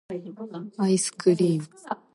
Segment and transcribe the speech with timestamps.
[0.79, 1.65] 愛♡スクリ～ム!